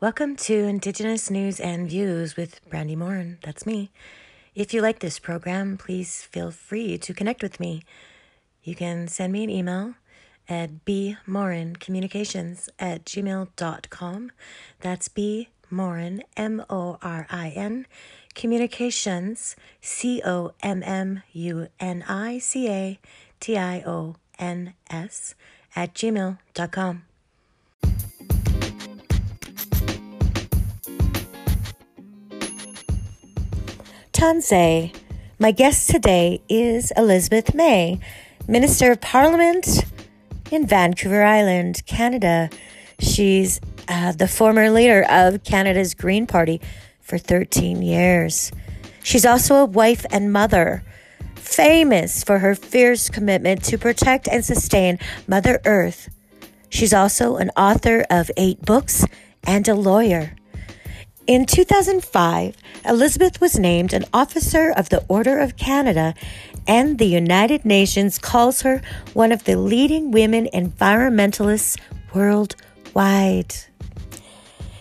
[0.00, 3.38] Welcome to Indigenous News and Views with Brandi Morin.
[3.42, 3.92] That's me.
[4.52, 7.84] If you like this program, please feel free to connect with me.
[8.64, 9.94] You can send me an email
[10.48, 14.32] at bmorincommunications at gmail.com.
[14.80, 17.86] That's B Morin, M O R I N,
[18.34, 22.98] communications, C O M M U N I C A
[23.38, 25.36] T I O N S,
[25.76, 27.04] at gmail.com.
[35.38, 38.00] My guest today is Elizabeth May,
[38.48, 39.84] Minister of Parliament
[40.50, 42.48] in Vancouver Island, Canada.
[42.98, 46.62] She's uh, the former leader of Canada's Green Party
[47.02, 48.50] for 13 years.
[49.02, 50.82] She's also a wife and mother,
[51.34, 56.08] famous for her fierce commitment to protect and sustain Mother Earth.
[56.70, 59.04] She's also an author of eight books
[59.46, 60.34] and a lawyer.
[61.26, 62.54] In 2005,
[62.84, 66.14] Elizabeth was named an Officer of the Order of Canada,
[66.68, 68.82] and the United Nations calls her
[69.14, 71.80] one of the leading women environmentalists
[72.12, 73.54] worldwide.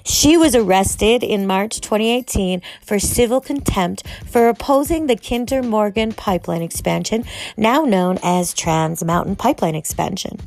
[0.04, 6.62] She was arrested in March 2018 for civil contempt for opposing the Kinder Morgan pipeline
[6.62, 7.24] expansion,
[7.56, 10.42] now known as Trans Mountain Pipeline Expansion.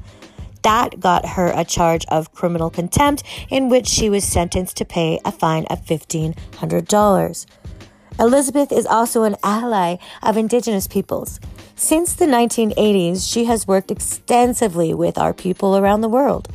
[0.67, 5.21] That got her a charge of criminal contempt, in which she was sentenced to pay
[5.25, 7.47] a fine of $1,500.
[8.19, 11.39] Elizabeth is also an ally of Indigenous peoples.
[11.77, 16.49] Since the 1980s, she has worked extensively with our people around the world.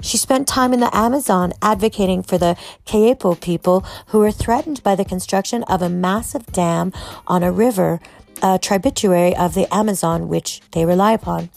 [0.00, 4.96] She spent time in the Amazon advocating for the Kayapo people who were threatened by
[4.96, 6.92] the construction of a massive dam
[7.28, 8.00] on a river,
[8.42, 11.50] a tributary of the Amazon, which they rely upon.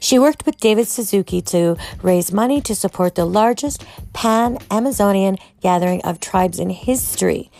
[0.00, 6.02] She worked with David Suzuki to raise money to support the largest pan Amazonian gathering
[6.02, 7.50] of tribes in history.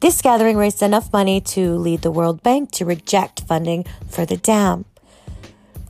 [0.00, 4.36] This gathering raised enough money to lead the World Bank to reject funding for the
[4.36, 4.86] dam.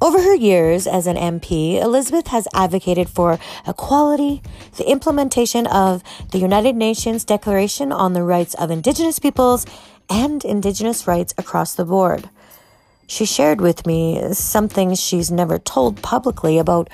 [0.03, 4.43] Over her years as an MP, Elizabeth has advocated for equality,
[4.79, 6.03] the implementation of
[6.33, 9.67] the United Nations Declaration on the Rights of Indigenous Peoples,
[10.09, 12.31] and Indigenous rights across the board.
[13.11, 16.89] She shared with me something she's never told publicly about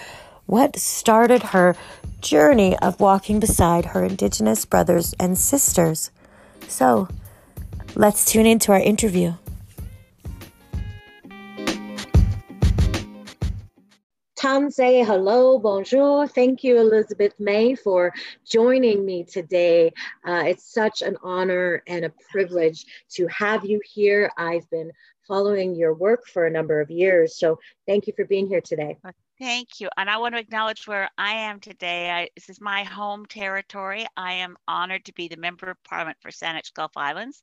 [0.46, 1.76] what started her
[2.22, 6.10] journey of walking beside her Indigenous brothers and sisters.
[6.68, 7.06] So,
[7.94, 9.34] let's tune into our interview.
[14.38, 16.26] Tanse, hello, bonjour.
[16.26, 18.14] Thank you, Elizabeth May, for
[18.46, 19.92] joining me today.
[20.26, 24.30] Uh, it's such an honor and a privilege to have you here.
[24.38, 24.92] I've been
[25.26, 27.38] following your work for a number of years.
[27.38, 28.96] So thank you for being here today.
[29.38, 29.90] Thank you.
[29.98, 32.10] And I want to acknowledge where I am today.
[32.10, 34.06] I, this is my home territory.
[34.16, 37.42] I am honored to be the Member of Parliament for Saanich Gulf Islands,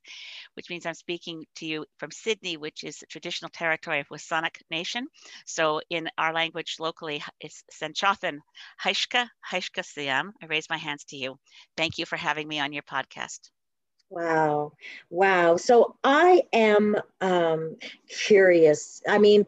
[0.55, 4.55] which means I'm speaking to you from Sidney, which is the traditional territory of Wasanic
[4.71, 5.05] Nation.
[5.45, 8.39] So in our language locally, it's Senchothan
[8.83, 10.33] Haishka, Haishka Siam.
[10.41, 11.37] I raise my hands to you.
[11.77, 13.51] Thank you for having me on your podcast.
[14.13, 14.73] Wow.
[15.09, 15.57] Wow.
[15.57, 19.01] So I am um, curious.
[19.07, 19.47] I mean,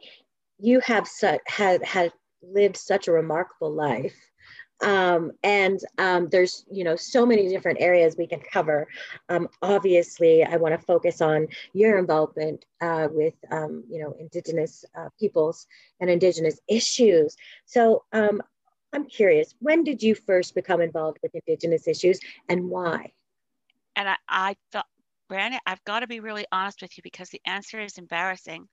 [0.58, 2.12] you have such, had, had
[2.42, 4.16] lived such a remarkable life.
[4.84, 8.88] Um, and um, there's, you know, so many different areas we can cover.
[9.30, 14.84] Um, obviously, I want to focus on your involvement uh, with, um, you know, Indigenous
[14.98, 15.68] uh, peoples
[16.00, 17.38] and Indigenous issues.
[17.66, 18.42] So um,
[18.94, 23.12] I'm curious, when did you first become involved with Indigenous issues and why?
[23.96, 24.88] And I, I thought,
[25.28, 28.68] Brandon, I've got to be really honest with you because the answer is embarrassing.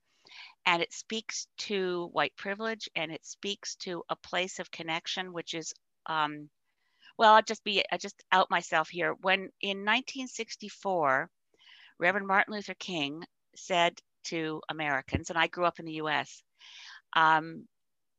[0.65, 5.53] And it speaks to white privilege and it speaks to a place of connection, which
[5.53, 5.73] is,
[6.05, 6.49] um,
[7.17, 9.13] well, I'll just be, I just out myself here.
[9.21, 11.29] When in 1964,
[11.99, 13.23] Reverend Martin Luther King
[13.55, 16.41] said to Americans, and I grew up in the US,
[17.15, 17.67] um,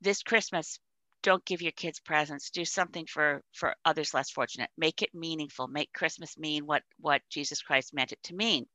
[0.00, 0.78] this Christmas,
[1.24, 4.70] don't give your kids presents do something for for others less fortunate.
[4.78, 8.66] Make it meaningful make christmas mean what what jesus christ meant it to mean.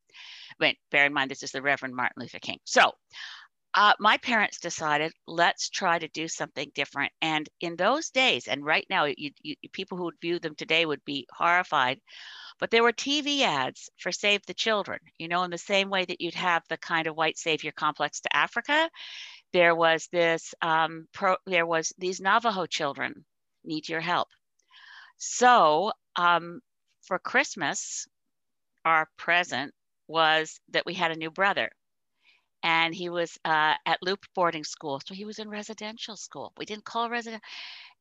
[0.59, 2.59] But bear in mind this is the reverend martin luther king.
[2.65, 2.91] So
[3.75, 7.11] uh, my parents decided let's try to do something different.
[7.21, 10.85] And in those days and right now you, you, people who would view them today
[10.85, 11.99] would be horrified
[12.59, 16.05] but there were tv ads for save the children you know in the same way
[16.05, 18.89] that you'd have the kind of white savior complex to africa
[19.53, 23.25] there was this um, pro, there was these navajo children
[23.63, 24.27] need your help.
[25.17, 26.61] So um,
[27.01, 28.07] for christmas
[28.85, 29.73] our present
[30.07, 31.69] was that we had a new brother.
[32.61, 34.99] And he was uh, at Leupp boarding school.
[35.05, 36.51] So he was in residential school.
[36.57, 37.41] We didn't call resident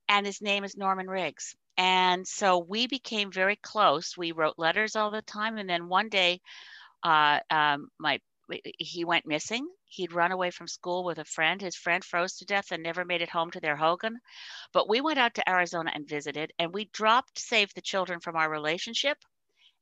[0.09, 1.55] and his name is norman riggs.
[1.77, 4.17] And so we became very close.
[4.17, 5.59] We wrote letters all the time.
[5.59, 6.41] And then one day,
[7.05, 8.19] uh, um, my
[8.79, 9.69] he went missing.
[9.87, 11.61] He'd run away from school with a friend.
[11.61, 14.19] His friend froze to death and never made it home to their Hogan.
[14.73, 18.37] But we went out to Arizona and visited, and we dropped Save the Children from
[18.37, 19.19] our relationship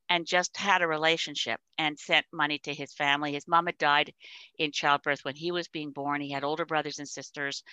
[0.09, 3.33] and just had a relationship and sent money to his family.
[3.33, 4.13] His mom had died
[4.57, 6.21] in childbirth when he was being born.
[6.21, 7.63] He had older brothers and sisters.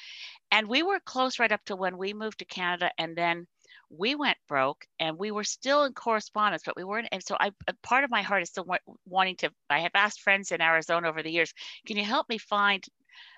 [0.50, 2.90] And we were close right up to when we moved to Canada.
[2.98, 3.46] And then
[3.90, 7.08] we went broke and we were still in correspondence, but we weren't.
[7.12, 7.50] And so I,
[7.82, 8.66] part of my heart is still
[9.06, 11.52] wanting to, I have asked friends in Arizona over the years,
[11.86, 12.84] can you help me find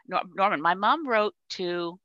[0.08, 0.60] Norman?
[0.60, 1.98] My mom wrote to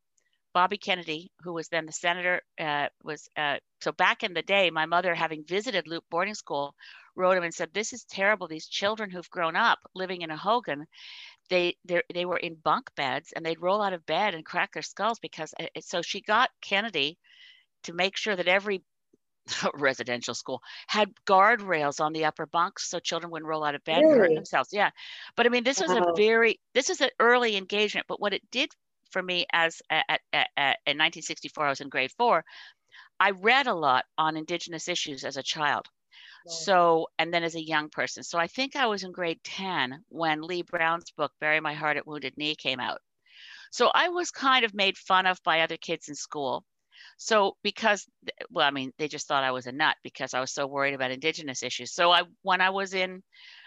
[0.53, 4.69] Bobby Kennedy, who was then the senator, uh, was uh, so back in the day,
[4.69, 6.75] my mother, having visited Leupp boarding school,
[7.15, 8.47] wrote him and said, "This is terrible.
[8.47, 10.85] These children who've grown up living in a Hogan,
[11.49, 11.77] they
[12.13, 15.19] they were in bunk beds and they'd roll out of bed and crack their skulls
[15.19, 17.17] because." Uh, so she got Kennedy
[17.83, 18.83] to make sure that every
[19.73, 24.01] residential school had guardrails on the upper bunks so children wouldn't roll out of bed
[24.01, 24.11] really?
[24.11, 24.69] and hurt themselves.
[24.71, 24.91] Yeah.
[25.35, 28.07] But I mean, this was a very, this is an early engagement.
[28.07, 28.71] But what it did
[29.11, 32.43] for me as at, at, at, in 1964, I was in grade four,
[33.19, 35.87] I read a lot on Indigenous issues as a child.
[36.47, 38.23] So, and then as a young person.
[38.23, 41.97] So I think I was in grade 10 when Dee Brown's book, Bury My Heart
[41.97, 42.99] at Wounded Knee, came out.
[43.71, 46.65] So I was kind of made fun of by other kids in school.
[47.23, 48.07] So because,
[48.49, 50.95] well, I mean, they just thought I was a nut because I was so worried
[50.95, 51.93] about Indigenous issues.
[51.93, 53.21] So I, when I was in,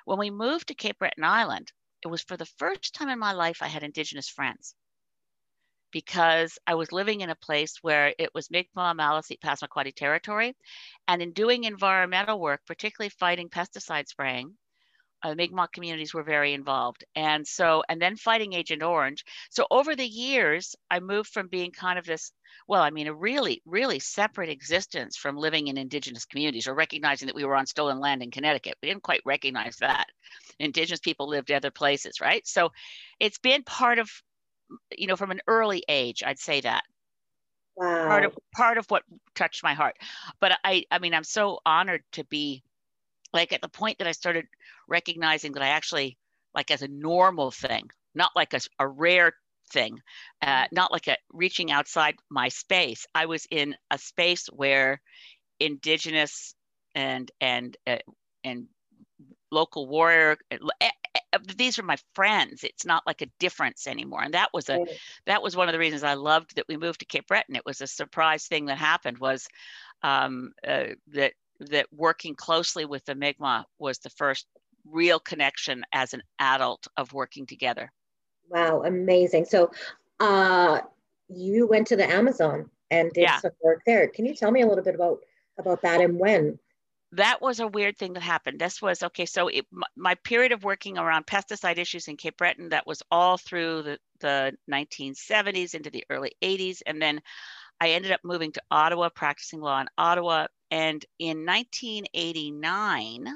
[0.07, 1.71] when we moved to Cape Breton Island,
[2.05, 4.75] it was for the first time in my life I had Indigenous friends
[5.93, 10.57] because I was living in a place where it was Mi'kmaq, Maliseet, Passamaquoddy territory.
[11.07, 14.57] And in doing environmental work, particularly fighting pesticide spraying,
[15.25, 17.05] uh, Mi'kmaq communities were very involved.
[17.17, 19.25] And so, and then fighting Agent Orange.
[19.51, 22.31] So over the years, I moved from being kind of this,
[22.69, 27.27] well, I mean, a really, really separate existence from living in Indigenous communities or recognizing
[27.27, 28.77] that we were on stolen land in Connecticut.
[28.83, 30.07] We didn't quite recognize that.
[30.59, 32.47] Indigenous people lived other places, right?
[32.47, 32.71] So
[33.19, 34.11] it's been part of,
[34.97, 36.85] you know, from an early age, I'd say that.
[37.77, 38.07] Wow.
[38.07, 39.03] Part of part of what
[39.35, 39.97] touched my heart.
[40.39, 42.63] But I I mean I'm so honored to be
[43.35, 44.47] like at the point that I started
[44.89, 46.17] recognizing that I actually
[46.55, 49.33] like as a normal thing, not like a, a rare
[49.73, 49.99] thing,
[50.41, 53.07] uh, not like a reaching outside my space.
[53.15, 55.01] I was in a space where
[55.61, 56.55] indigenous
[56.95, 57.99] and and uh,
[58.45, 58.69] and
[59.51, 62.63] local warrior uh, eh, eh, these are my friends.
[62.63, 64.23] It's not like a difference anymore.
[64.23, 64.79] And that was a
[65.27, 67.57] that was one of the reasons i loved that we moved to cape breton.
[67.57, 69.47] It was a surprise thing that happened was
[70.03, 71.33] um, uh, that
[71.71, 74.47] that working closely with the Mi'kmaq was the first
[74.91, 77.91] real connection as an adult of working together.
[78.49, 79.47] Wow, amazing.
[79.47, 79.71] So
[80.21, 80.81] uh,
[81.29, 83.41] you went to the Amazon and did yeah.
[83.41, 84.09] some work there.
[84.09, 85.21] Can you tell me a little bit about
[85.59, 86.59] about that and when?
[87.13, 88.61] That was a weird thing that happened.
[88.61, 89.25] This was okay.
[89.25, 89.67] So it,
[89.97, 93.99] my period of working around pesticide issues in Cape Breton that was all through the,
[94.19, 97.21] the 1970s into the early 80s, and then
[97.81, 103.29] I ended up moving to Ottawa, practicing law in Ottawa, and in 1989,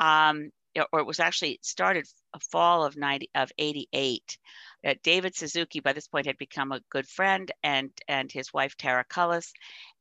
[0.00, 0.50] um,
[0.92, 2.06] or it was actually started
[2.50, 4.38] fall of 90 of 88
[4.86, 8.76] uh, david suzuki by this point had become a good friend and and his wife
[8.76, 9.52] tara cullis.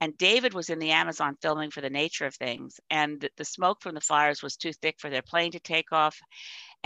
[0.02, 2.80] And david was in the amazon filming for the nature of things.
[2.90, 5.92] And the, the smoke from the fires was too thick for their plane to take
[5.92, 6.20] off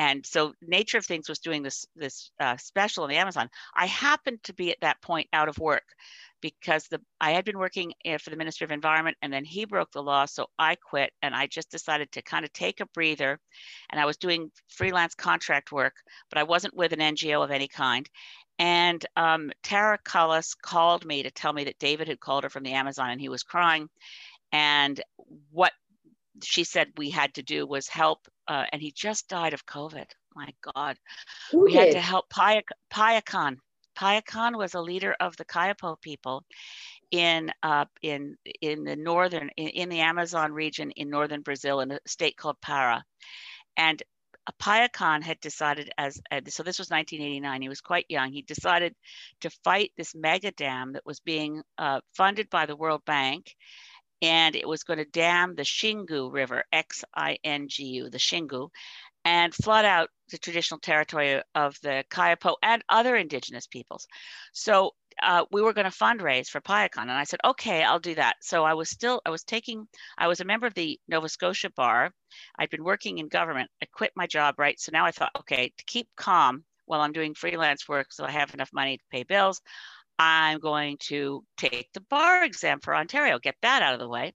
[0.02, 3.86] and so nature of things was doing this this uh, special in the amazon i
[3.86, 5.84] happened to be at that point out of work
[6.42, 9.66] because the I had been working eh, for the ministry of Environment and then he
[9.66, 10.26] broke the law.
[10.26, 13.40] So I quit and I just decided to kind of take a breather.
[13.92, 15.94] And I was doing freelance contract work,
[16.30, 18.10] but I wasn't with an NGO of any kind.
[18.60, 22.64] And um, Tara Cullis called me to tell me that David had called her from
[22.64, 23.88] the Amazon and he was crying.
[24.52, 25.02] And
[25.52, 25.72] what
[26.44, 28.28] she said we had to do was help.
[28.48, 30.06] Uh, and he just died of COVID.
[30.36, 30.98] My God.
[31.52, 31.80] Who we did?
[31.80, 32.62] had to help Paya,
[32.94, 33.58] Payakan.
[33.98, 36.44] Payakan was a leader of the Kayapo people
[37.12, 41.92] in uh, in in the northern in, in, the Amazon region in northern Brazil in
[41.92, 43.04] a state called Para,
[43.76, 44.02] and
[44.60, 47.62] Payakan had decided as uh, so this was 1989.
[47.62, 48.32] He was quite young.
[48.32, 48.96] He decided
[49.42, 53.56] to fight this mega dam that was being uh, funded by the World Bank,
[54.22, 58.70] and it was going to dam the Xingu River, X-I-N-G-U, the Xingu,
[59.24, 64.08] and flood out the traditional territory of the Kayapo and other indigenous peoples.
[64.54, 68.16] So uh, we were going to fundraise for Payakan, and I said, okay, I'll do
[68.16, 68.36] that.
[68.42, 69.88] So I was still, I was taking,
[70.18, 72.12] I was a member of the Nova Scotia Bar.
[72.58, 73.70] I'd been working in government.
[73.82, 74.80] I quit my job, right?
[74.80, 78.32] So now I thought, okay, to keep calm while I'm doing freelance work, so I
[78.32, 79.62] have enough money to pay bills,
[80.20, 84.34] I'm going to take the bar exam for Ontario, get that out of the way.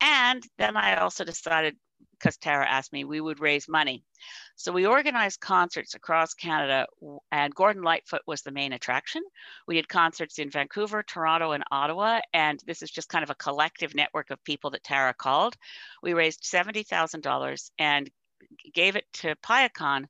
[0.00, 1.76] And then I also decided,
[2.12, 4.04] because Tara asked me, we would raise money.
[4.56, 6.86] So we organized concerts across Canada,
[7.30, 9.22] and Gordon Lightfoot was the main attraction.
[9.66, 13.34] We had concerts in Vancouver, Toronto, and Ottawa, and this is just kind of a
[13.34, 15.56] collective network of people that Tara called.
[16.02, 18.10] We raised $70,000 and
[18.72, 20.06] gave it to Payakan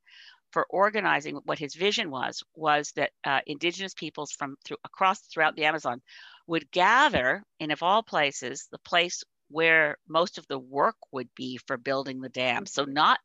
[0.57, 5.55] for organizing what his vision was was that uh, indigenous peoples from through across throughout
[5.55, 6.01] the amazon
[6.47, 11.59] would gather in of all places the place where most of the work would be
[11.67, 13.19] for building the dam so not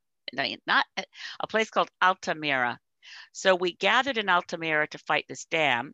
[0.68, 0.86] not
[1.40, 2.78] a place called Altamira.
[3.32, 5.94] So we gathered in Altamira to fight this dam.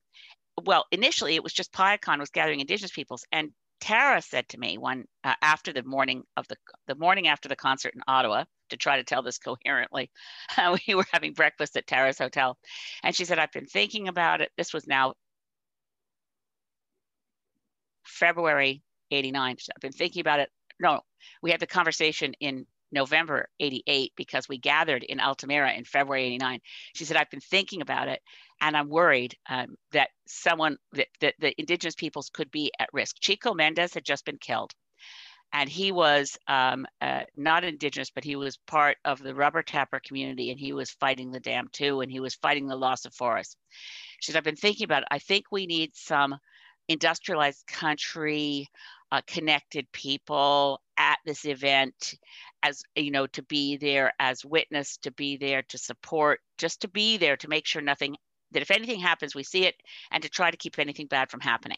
[0.64, 4.78] Well, initially it was just Payakan was gathering indigenous peoples, and Tara said to me
[4.78, 8.78] one uh, after the morning of the the morning after the concert in Ottawa to
[8.78, 10.10] try to tell this coherently.
[10.88, 12.58] We were having breakfast at Tara's hotel,
[13.04, 14.52] and she said, "I've been thinking about it.
[14.58, 15.14] This was now
[18.04, 18.82] February
[19.12, 19.58] '89.
[19.76, 20.50] I've been thinking about it.
[20.80, 21.02] No,
[21.42, 26.60] we had the conversation in November 88 because we gathered in Altamira in February 89.
[26.94, 28.22] She said, I've been thinking about it
[28.62, 33.18] and I'm worried um, that someone, that, that the indigenous peoples could be at risk.
[33.20, 34.74] Chico Mendes had just been killed.
[35.54, 40.00] And he was um, uh, not indigenous, but he was part of the rubber tapper
[40.00, 42.02] community and he was fighting the dam too.
[42.02, 43.56] And he was fighting the loss of forests.
[44.20, 45.10] She said, I've been thinking about it.
[45.10, 46.36] I think we need some
[46.88, 48.68] industrialized country
[49.12, 52.16] uh, connected people at this event
[52.64, 56.88] as you know to be there as witness to be there to support just to
[56.88, 58.16] be there to make sure nothing
[58.52, 59.76] that if anything happens we see it
[60.12, 61.78] and to try to keep anything bad from happening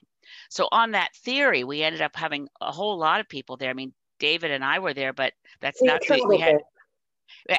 [0.50, 3.70] so on that theory we ended up having a whole lot of people there.
[3.70, 5.32] I mean david and i were there but
[5.62, 6.58] that's not the, we had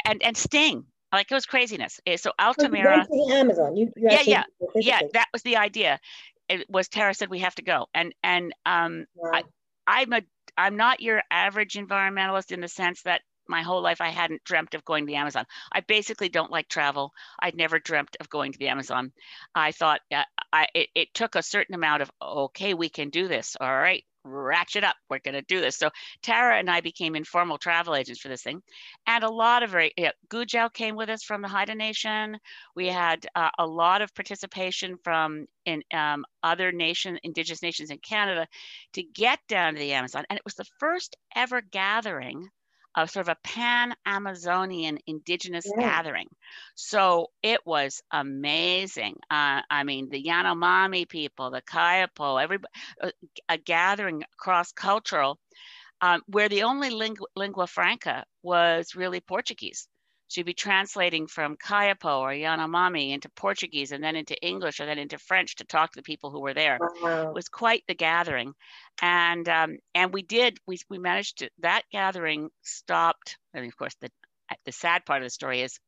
[0.05, 2.01] and and sting like it was craziness.
[2.07, 3.77] Eh, so altamira the amazon.
[3.77, 4.43] You, you yeah yeah.
[4.75, 5.99] yeah that was the idea.
[6.49, 7.87] It was tara said we have to go.
[7.95, 9.31] And and um wow.
[9.35, 9.43] I,
[9.87, 10.23] i'm a
[10.57, 14.75] I'm not your average environmentalist in the sense that my whole life I hadn't dreamt
[14.75, 15.45] of going to the Amazon.
[15.73, 17.13] I basically don't like travel.
[17.39, 19.13] I'd never dreamt of going to the Amazon.
[19.55, 23.29] I thought uh, I, it, it took a certain amount of, okay, we can do
[23.29, 23.57] this.
[23.61, 24.97] All right, ratchet up.
[25.09, 25.77] We're going to do this.
[25.77, 25.91] So
[26.23, 28.63] Tara and I became informal travel agents for this thing.
[29.07, 30.13] And a lot of very, yeah,
[30.75, 32.39] came with us from the Haida Nation.
[32.77, 37.99] We had uh, a lot of participation from in um, other nation, indigenous nations in
[37.99, 38.47] Canada
[38.95, 40.25] to get down to the Amazon.
[40.31, 42.49] And it was the first ever gathering
[42.97, 45.83] a sort of a pan Amazonian indigenous yeah.
[45.83, 46.29] gathering.
[46.75, 49.17] So it was amazing.
[49.31, 53.11] Uh, I mean, the Yanomami people, the Kayapo, everybody, uh,
[53.49, 55.39] a gathering cross cultural,
[56.01, 59.87] um, where the only lingua, lingua franca was really Portuguese.
[60.31, 64.97] She'd be translating from Kayapo or Yanomami into Portuguese and then into English and then
[64.97, 66.79] into French to talk to the people who were there.
[67.03, 67.31] Wow.
[67.31, 68.55] It was quite the gathering.
[69.03, 73.39] And um, and we did, we, we managed to, that gathering stopped.
[73.53, 74.09] I mean, of course, the,
[74.65, 75.81] the sad part of the story is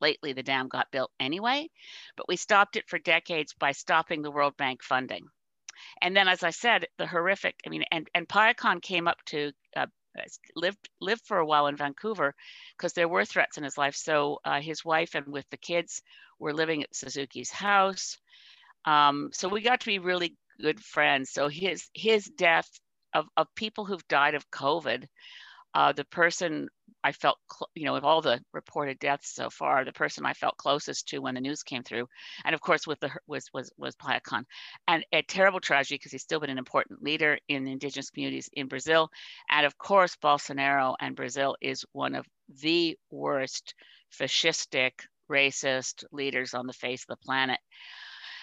[0.00, 1.68] lately the dam got built anyway,
[2.16, 5.26] but we stopped it for decades by stopping the World Bank funding.
[6.02, 9.52] And then, as I said, the horrific, I mean, and, and Payakan came up to
[9.76, 9.86] uh,
[10.54, 12.34] lived lived for a while in Vancouver
[12.76, 13.94] because there were threats in his life.
[13.94, 16.02] So uh, his wife and with the kids
[16.38, 18.18] were living at Suzuki's house.
[18.84, 21.30] Um, so we got to be really good friends.
[21.32, 22.68] So his his death
[23.14, 25.06] of, of people who've died of COVID,
[25.74, 26.68] uh, the person
[27.06, 27.38] I felt,
[27.76, 31.20] you know, of all the reported deaths so far, the person I felt closest to
[31.20, 32.08] when the news came through,
[32.44, 34.44] and of course with the was was was Payakan,
[34.88, 38.66] and a terrible tragedy because he's still been an important leader in indigenous communities in
[38.66, 39.08] Brazil,
[39.48, 42.26] and of course Bolsonaro and Brazil is one of
[42.60, 43.74] the worst
[44.10, 44.94] fascistic,
[45.30, 47.60] racist leaders on the face of the planet.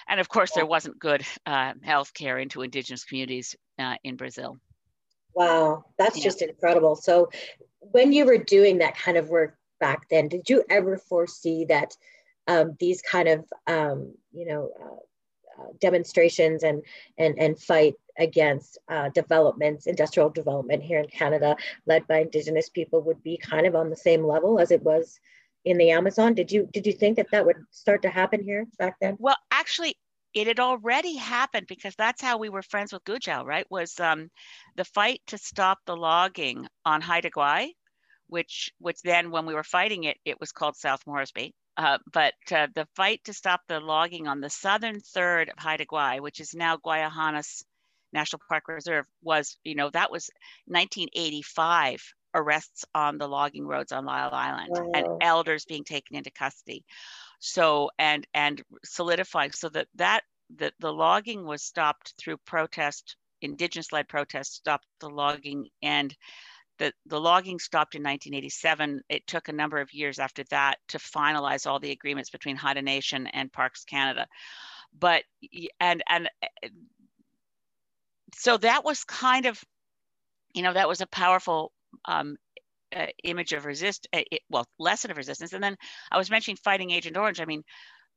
[0.07, 4.57] And of course, there wasn't good uh, health care into indigenous communities uh, in Brazil.
[5.35, 6.23] Wow, that's yeah.
[6.23, 6.95] just incredible.
[6.95, 7.29] So,
[7.91, 11.95] when you were doing that kind of work back then, did you ever foresee that
[12.47, 16.83] um, these kind of, um, you know, uh, uh, demonstrations and
[17.17, 23.01] and and fight against uh, developments, industrial development here in Canada, led by Indigenous people,
[23.01, 25.19] would be kind of on the same level as it was
[25.65, 26.33] in the Amazon?
[26.33, 29.15] Did you did you think that that would start to happen here back then?
[29.19, 29.95] Well, actually,
[30.33, 33.69] it had already happened because that's how we were friends with Guujaaw, right?
[33.69, 34.29] Was um,
[34.75, 37.69] the fight to stop the logging on Haida Gwaii,
[38.27, 41.53] which which then when we were fighting it, it was called South Moresby.
[41.77, 45.85] Uh, but uh, the fight to stop the logging on the southern third of Haida
[45.85, 47.63] Gwaii, which is now Gwaii Haanas
[48.11, 50.29] National Park Reserve, was you know that was
[50.65, 52.03] 1985
[52.35, 54.91] arrests on the logging roads on Lyell Island wow.
[54.95, 56.83] and elders being taken into custody
[57.45, 60.23] so and and solidifying so that that
[60.55, 66.15] the, the logging was stopped through protest, indigenous led protests stopped the logging and
[66.79, 69.01] the, the logging stopped in 1987.
[69.09, 72.81] It took a number of years after that to finalize all the agreements between Haida
[72.81, 74.25] Nation and Parks Canada.
[74.97, 75.23] But,
[75.79, 76.69] and, and eh,
[78.35, 79.61] so that was kind of,
[80.53, 81.73] you know, that was a powerful
[82.05, 82.37] um,
[82.95, 85.53] uh, image of resist, uh, it, well, lesson of resistance.
[85.53, 85.77] And then
[86.11, 87.41] I was mentioning fighting Agent Orange.
[87.41, 87.63] I mean,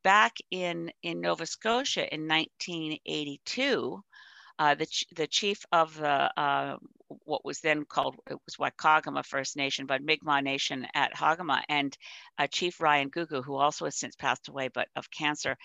[0.04, 4.02] back in in Nova Scotia in 1982,
[4.59, 6.76] uh, the ch- the chief of the uh,
[7.25, 11.97] what was then called it was Whycocomagh First Nation, but Mi'kmaq Nation at Hagama, and
[12.38, 15.56] uh, Chief Ryan Googoo, who also has since passed away, but of cancer,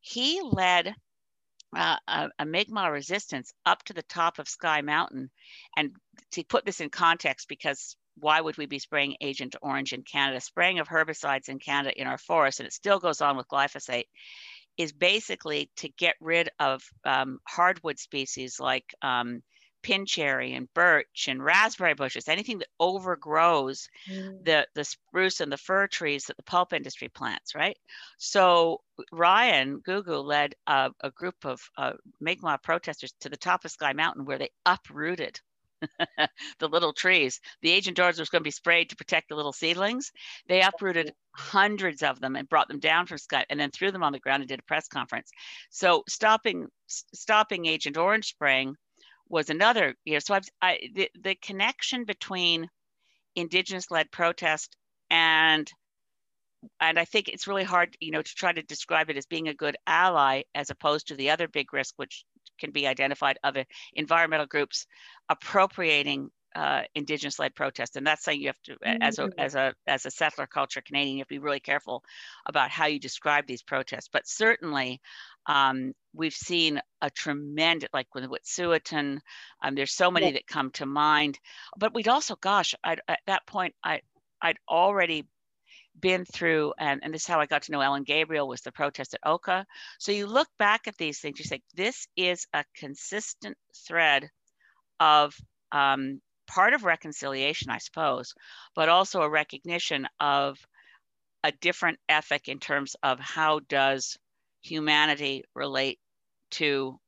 [0.00, 0.94] he led
[1.76, 5.30] uh, a, a Mi'kmaq resistance up to the top of Skye Mountain.
[5.76, 5.92] And
[6.32, 10.40] to put this in context, because why would we be spraying Agent Orange in Canada?
[10.40, 14.08] Spraying of herbicides in Canada in our forests, and it still goes on with glyphosate,
[14.76, 19.42] is basically to get rid of um, hardwood species like um,
[19.82, 24.44] pin cherry and birch and raspberry bushes, anything that overgrows mm.
[24.44, 27.76] the, the spruce and the fir trees that the pulp industry plants, right?
[28.18, 28.80] So
[29.12, 33.92] Ryan Googoo led a, a group of uh, Mi'kmaq protesters to the top of Skye
[33.92, 35.40] Mountain where they uprooted
[36.58, 37.40] the little trees.
[37.62, 40.12] The Agent Orange was going to be sprayed to protect the little seedlings.
[40.48, 44.02] They uprooted hundreds of them and brought them down from Skye and then threw them
[44.02, 45.30] on the ground and did a press conference.
[45.70, 48.74] So stopping stopping Agent Orange spraying
[49.28, 49.94] was another.
[50.04, 52.68] You know, so I've, I the, the connection between
[53.36, 54.76] indigenous led protest
[55.10, 55.70] and
[56.80, 59.46] and I think it's really hard, you know, to try to describe it as being
[59.46, 62.24] a good ally as opposed to the other big risk, which
[62.58, 63.56] can be identified of
[63.94, 64.86] environmental groups
[65.28, 69.38] appropriating uh, indigenous led protests and that's something you have to as a mm-hmm.
[69.38, 72.02] as a as a settler culture canadian you have to be really careful
[72.46, 75.00] about how you describe these protests but certainly
[75.46, 79.20] um, we've seen a tremendous like with Wet'suwet'en
[79.62, 80.32] um, there's so many yeah.
[80.32, 81.38] that come to mind
[81.78, 84.00] but we'd also gosh I'd, at that point i
[84.42, 85.26] i'd already
[86.00, 88.72] been through and, and this is how i got to know ellen gabriel was the
[88.72, 89.66] protest at oka.
[89.98, 93.56] So you look back at these things you say this is a consistent
[93.86, 94.28] thread
[95.00, 95.34] of
[95.72, 98.34] um, part of reconciliation i suppose
[98.74, 100.58] but also a recognition of
[101.44, 104.18] a different ethic in terms of how does
[104.62, 105.98] humanity relate
[106.50, 106.98] to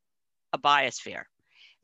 [0.53, 1.24] a biosphere.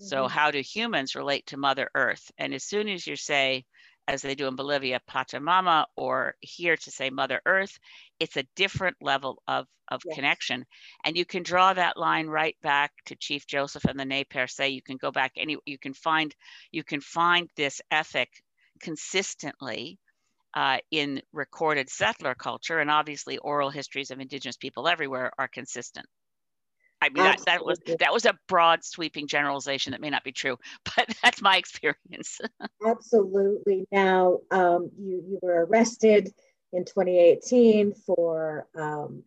[0.00, 0.08] Mm-hmm.
[0.08, 2.30] so how do humans relate to mother earth?
[2.36, 3.64] And as soon as you say
[4.08, 7.78] as they do in Bolivia, Pachamama, or here to say Mother Earth,
[8.20, 10.14] it's a different level of, of yes.
[10.14, 10.64] connection.
[11.04, 14.60] And you can draw that line right back to Chief Joseph and the Nez Perce.
[14.60, 16.34] You can go back any, you can find,
[16.70, 18.28] you can find this ethic
[18.80, 19.98] consistently
[20.54, 26.06] uh, in recorded settler culture, and obviously oral histories of Indigenous people everywhere are consistent.
[27.02, 30.32] I mean, that, that, was that was a broad, sweeping generalization that may not be
[30.32, 30.58] true,
[30.96, 32.40] but that's my experience.
[32.86, 33.86] Absolutely.
[33.92, 36.32] Now, um, you you were arrested
[36.72, 39.22] in 2018 for um,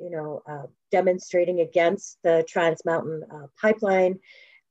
[0.00, 4.20] you know uh, demonstrating against the Trans Mountain uh, Pipeline.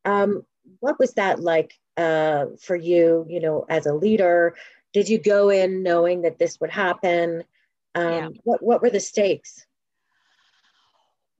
[0.05, 0.45] Um,
[0.79, 3.25] what was that like uh, for you?
[3.27, 4.55] You know, as a leader,
[4.93, 7.43] did you go in knowing that this would happen?
[7.95, 8.27] Yeah.
[8.27, 9.65] Um, what what were the stakes?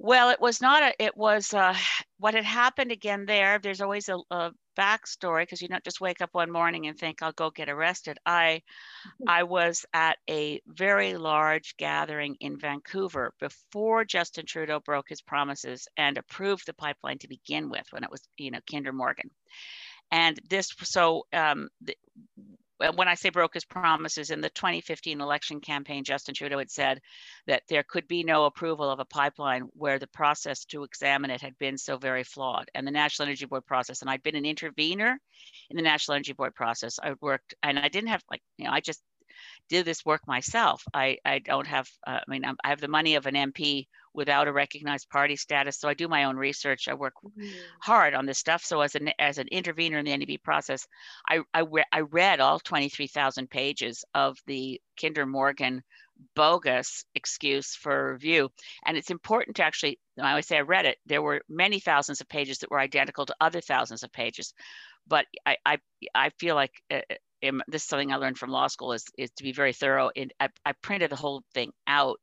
[0.04, 1.74] Well, it was not a, it was uh,
[2.20, 3.58] what had happened again there.
[3.58, 7.22] There's always a, a backstory because you don't just wake up one morning and think
[7.22, 8.18] I'll go get arrested.
[8.26, 8.64] I,
[9.08, 9.30] mm-hmm.
[9.30, 15.88] I was at a very large gathering in Vancouver before Justin Trudeau broke his promises
[15.96, 19.30] and approved the pipeline to begin with when it was, you know, Kinder Morgan.
[20.12, 21.96] And this, so um, the,
[22.92, 27.02] when I say broke his promises in the 2015 election campaign, Justin Trudeau had said
[27.48, 31.42] that there could be no approval of a pipeline where the process to examine it
[31.42, 32.70] had been so very flawed.
[32.74, 35.20] And the National Energy Board process, and I'd been an intervener
[35.70, 37.00] in the National Energy Board process.
[37.02, 39.02] I worked, and I didn't have like, you know, I just
[39.70, 40.84] did this work myself.
[40.94, 43.88] I, I don't have, uh, I mean, I'm, i have the money of an MP
[44.14, 45.80] without a recognized party status.
[45.80, 46.88] So I do my own research.
[46.88, 47.48] I work mm-hmm.
[47.82, 48.64] hard on this stuff.
[48.64, 50.88] So as an as an intervener in the NEB process,
[51.28, 55.84] I I, re- I read all 23,000 pages of the Kinder Morgan
[56.36, 58.50] bogus excuse for review.
[58.86, 62.22] And it's important to actually, I always say I read it, there were many thousands
[62.22, 64.54] of pages that were identical to other thousands of pages.
[65.08, 65.78] But I, I,
[66.16, 67.16] I feel like uh, uh
[67.68, 70.12] this is something I learned from law school is, is to be very thorough.
[70.16, 72.20] And I, I printed the whole thing out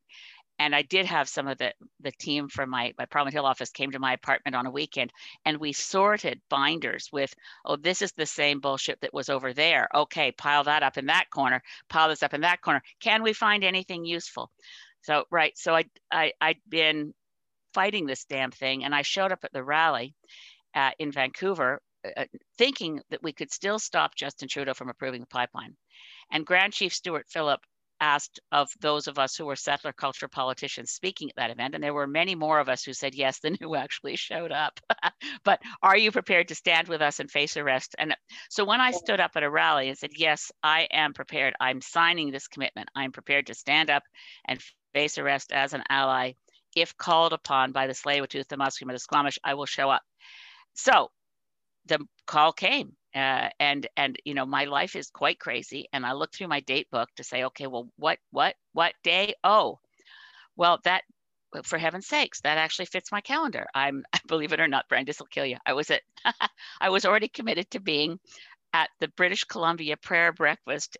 [0.61, 3.71] and I did have some of the the team from my my Parliament Hill office
[3.71, 5.11] came to my apartment on a weekend,
[5.43, 7.33] and we sorted binders with,
[7.65, 9.87] oh, this is the same bullshit that was over there.
[9.93, 12.83] Okay, pile that up in that corner, pile this up in that corner.
[12.99, 14.51] Can we find anything useful?
[15.01, 17.15] So right, so I I I'd been
[17.73, 18.83] fighting this damn thing.
[18.83, 20.13] And I showed up at the rally
[20.75, 21.81] uh, in Vancouver,
[22.15, 22.25] uh,
[22.59, 25.75] thinking that we could still stop Justin Trudeau from approving the pipeline.
[26.31, 27.61] And Grand Chief Stewart Phillip
[28.01, 31.83] asked of those of us who were settler culture politicians speaking at that event, and
[31.83, 34.79] there were many more of us who said yes than who actually showed up.
[35.45, 37.95] but are you prepared to stand with us and face arrest?
[37.97, 38.15] And
[38.49, 41.79] so when I stood up at a rally and said, yes, I am prepared, I'm
[41.79, 44.03] signing this commitment, I'm prepared to stand up
[44.45, 44.59] and
[44.93, 46.33] face arrest as an ally.
[46.75, 50.01] If called upon by the Tsleil-Waututh, the Musqueam, or the Squamish, I will show up.
[50.73, 51.11] So
[51.85, 56.13] the call came uh, and and you know my life is quite crazy and i
[56.13, 59.33] look through my date book to say okay well what what what day?
[59.43, 59.79] Oh
[60.55, 61.03] well that
[61.63, 63.67] for heaven's sakes that actually fits my calendar.
[63.75, 65.57] I'm believe it or not brandis will kill you.
[65.65, 66.01] I was at
[66.81, 68.19] i was already committed to being
[68.73, 70.97] at the british columbia prayer breakfast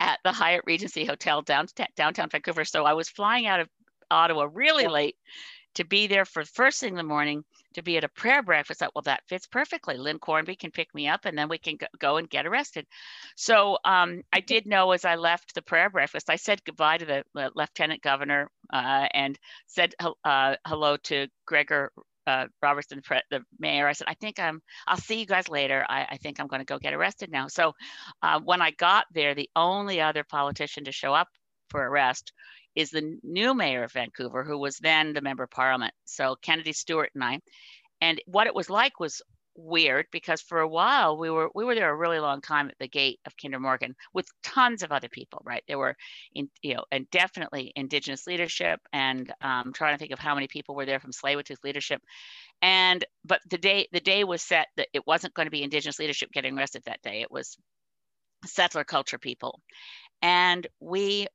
[0.00, 3.68] at the hyatt regency hotel downtown, downtown vancouver so i was flying out of
[4.10, 5.16] ottawa really late
[5.74, 8.80] to be there for first thing in the morning to be at a prayer breakfast.
[8.80, 9.96] That well, that fits perfectly.
[9.96, 12.86] Lynn Cornby can pick me up, and then we can go and get arrested.
[13.36, 17.04] So um, I did know as I left the prayer breakfast, I said goodbye to
[17.04, 21.92] the lieutenant governor uh, and said uh, hello to Gregor.
[22.26, 25.84] Uh, Robertson, the mayor, I said, I think I'm, I'll see you guys later.
[25.88, 27.48] I, I think I'm going to go get arrested now.
[27.48, 27.72] So
[28.22, 31.28] uh, when I got there, the only other politician to show up
[31.70, 32.32] for arrest
[32.74, 35.92] is the new mayor of Vancouver, who was then the member of parliament.
[36.04, 37.40] So Kennedy Stewart and I.
[38.00, 39.20] And what it was like was
[39.56, 42.78] weird because for a while we were we were there a really long time at
[42.78, 45.62] the gate of Kinder Morgan with tons of other people, right?
[45.66, 45.96] There were
[46.34, 50.46] in you know and definitely indigenous leadership and um, trying to think of how many
[50.46, 52.00] people were there from Tsleil-Waututh leadership.
[52.62, 55.98] And but the day the day was set that it wasn't going to be indigenous
[55.98, 57.20] leadership getting arrested that day.
[57.20, 57.56] It was
[58.46, 59.60] settler culture people.
[60.22, 61.26] And we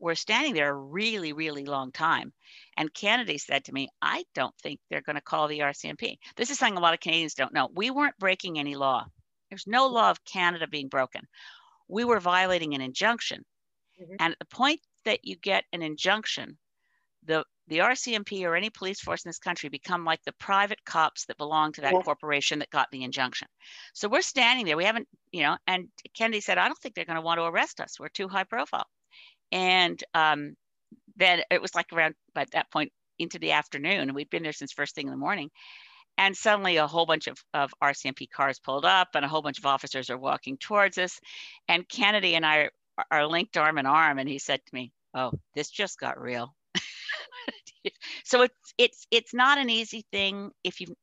[0.00, 2.32] were standing there a really, really long time.
[2.76, 6.18] And Kennedy said to me, I don't think they're going to call the RCMP.
[6.36, 7.68] This is something a lot of Canadians don't know.
[7.74, 9.06] We weren't breaking any law.
[9.50, 11.22] There's no law of Canada being broken.
[11.88, 13.44] We were violating an injunction.
[14.00, 14.14] Mm-hmm.
[14.20, 16.58] And at the point that you get an injunction,
[17.24, 21.26] the the RCMP or any police force in this country become like the private cops
[21.26, 22.00] that belong to that yeah.
[22.00, 23.46] corporation that got the injunction.
[23.92, 24.76] So we're standing there.
[24.76, 27.44] We haven't, you know, and Kennedy said, I don't think they're going to want to
[27.44, 28.00] arrest us.
[28.00, 28.86] We're too high profile.
[29.52, 30.54] And um,
[31.16, 34.00] then it was like around by that point into the afternoon.
[34.00, 35.50] And we'd been there since first thing in the morning.
[36.16, 39.58] And suddenly a whole bunch of, of RCMP cars pulled up and a whole bunch
[39.58, 41.20] of officers are walking towards us.
[41.68, 44.18] And Kennedy and I are, are linked arm in arm.
[44.18, 46.54] And he said to me, Oh, this just got real.
[48.24, 50.94] so it's it's it's not an easy thing if you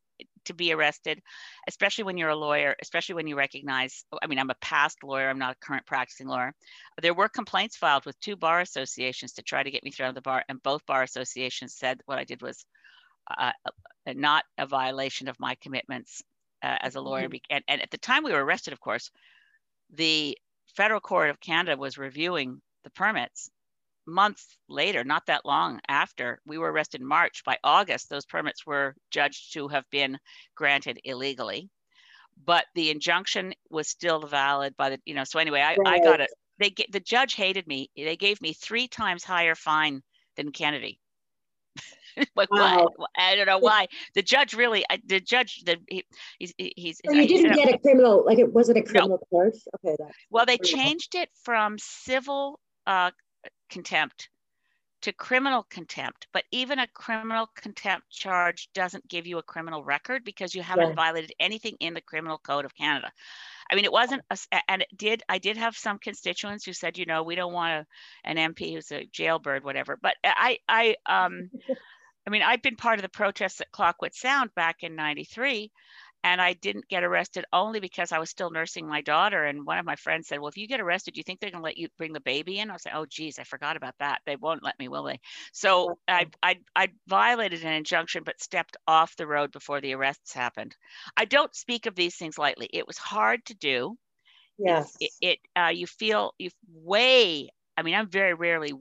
[0.46, 1.22] to be arrested,
[1.68, 5.30] especially when you're a lawyer, especially when you recognize, I mean, I'm a past lawyer,
[5.30, 6.54] I'm not a current practicing lawyer.
[7.02, 10.10] There were complaints filed with two bar associations to try to get me thrown out
[10.10, 12.66] of the bar, and both bar associations said what I did was
[13.30, 16.22] uh, uh not a violation of my commitments
[16.62, 17.28] uh, as a lawyer.
[17.28, 17.38] Mm-hmm.
[17.50, 19.12] And, and at the time we were arrested, of course,
[19.94, 20.38] the
[20.76, 23.50] federal court of Canada was reviewing the permits
[24.08, 28.66] months later, not that long after we were arrested in March, by August, those permits
[28.66, 30.20] were judged to have been
[30.56, 31.70] granted illegally.
[32.44, 36.02] But the injunction was still valid by the, you know, so anyway, I, right.
[36.02, 36.30] I got it.
[36.60, 37.90] They get the judge hated me.
[37.96, 40.02] They gave me three times higher fine
[40.36, 41.00] than Kennedy.
[42.36, 42.90] like wow.
[42.96, 43.10] what?
[43.18, 43.88] I don't know why.
[44.14, 46.06] The judge really, the judge, the he,
[46.40, 47.02] he's he's.
[47.06, 49.38] So you didn't get a criminal, like it wasn't a criminal no.
[49.38, 49.60] charge.
[49.86, 49.96] Okay.
[50.30, 53.12] Well, they changed it from civil uh,
[53.70, 54.30] contempt
[55.06, 56.28] to criminal contempt.
[56.34, 60.90] But even a criminal contempt charge doesn't give you a criminal record because you haven't
[60.90, 60.96] yeah.
[60.96, 63.12] violated anything in the criminal code of Canada.
[63.70, 65.22] I mean, it wasn't, a, and it did.
[65.30, 67.86] I did have some constituents who said, you know, we don't want a,
[68.24, 69.98] an MP who's a jailbird, whatever.
[70.02, 71.52] But I, I, um,
[72.28, 75.72] I mean, I've been part of the protests at Clayoquot Sound back in '93,
[76.26, 79.46] and I didn't get arrested only because I was still nursing my daughter.
[79.46, 81.52] And one of my friends said, Well, if you get arrested, do you think they're
[81.52, 82.72] going to let you bring the baby in?
[82.72, 84.22] I was like, Oh, geez, I forgot about that.
[84.26, 85.20] They won't let me, will they?
[85.54, 90.34] So I, I, I violated an injunction, but stepped off the road before the arrests
[90.34, 90.76] happened.
[91.16, 92.72] I don't speak of these things lightly.
[92.74, 93.96] It was hard to do.
[94.58, 94.96] Yes.
[95.00, 98.72] It, it uh, you feel you way I mean, I'm very rarely,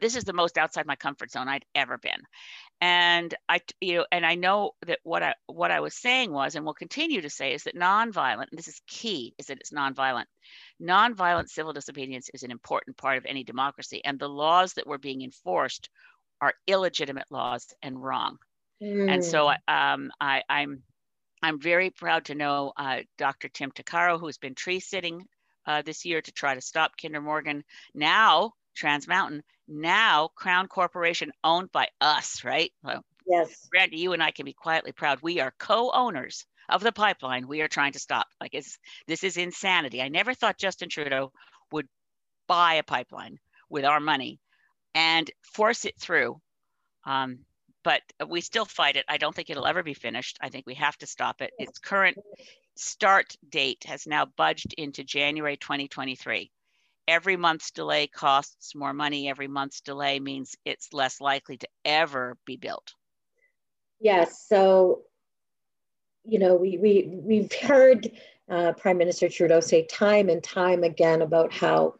[0.00, 2.20] this is the most outside my comfort zone I'd ever been
[2.80, 6.54] and i you know and i know that what i what i was saying was
[6.54, 9.72] and will continue to say is that nonviolent and this is key is that it's
[9.72, 10.26] nonviolent
[10.80, 14.98] nonviolent civil disobedience is an important part of any democracy and the laws that were
[14.98, 15.90] being enforced
[16.40, 18.36] are illegitimate laws and wrong
[18.82, 19.10] mm.
[19.12, 19.56] and so mm.
[19.94, 20.82] um, I, i'm
[21.42, 25.24] i'm very proud to know uh, dr tim Takaro, who's been tree sitting
[25.66, 31.30] uh, this year to try to stop kinder morgan now trans mountain now Crown Corporation
[31.44, 32.72] owned by us, right?
[32.82, 33.68] Well, Yes.
[33.74, 35.18] Randy, you and I can be quietly proud.
[35.20, 38.26] We are co-owners of the pipeline we are trying to stop.
[38.40, 40.02] Like it's this is insanity.
[40.02, 41.32] I never thought Justin Trudeau
[41.70, 41.88] would
[42.46, 44.40] buy a pipeline with our money
[44.94, 46.40] and force it through.
[47.04, 47.40] Um,
[47.84, 49.04] but we still fight it.
[49.08, 50.38] I don't think it'll ever be finished.
[50.40, 51.52] I think we have to stop it.
[51.58, 52.18] Its current
[52.76, 56.50] start date has now budged into January 2023.
[57.08, 59.30] Every month's delay costs more money.
[59.30, 62.92] Every month's delay means it's less likely to ever be built.
[63.98, 64.44] Yes.
[64.46, 65.04] So,
[66.24, 68.10] you know, we, we, we've heard
[68.50, 71.94] uh, Prime Minister Trudeau say time and time again about how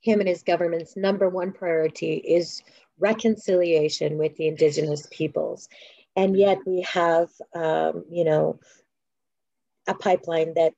[0.00, 2.62] him and his government's number one priority is
[2.98, 5.68] reconciliation with the Indigenous peoples.
[6.16, 8.58] And yet we have, um, you know,
[9.86, 10.74] a pipeline that